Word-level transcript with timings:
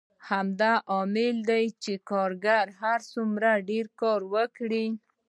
همدا 0.29 0.73
لامل 0.87 1.35
دی 1.49 1.65
چې 1.83 1.93
کارګر 2.09 2.65
هر 2.81 2.99
څومره 3.13 3.51
ډېر 3.69 3.85
کار 4.01 4.19
وکړي 4.33 4.85